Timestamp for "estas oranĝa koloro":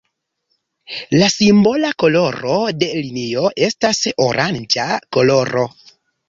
3.69-5.69